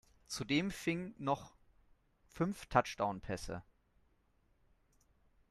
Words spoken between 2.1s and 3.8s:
fünf Touchdownpässe.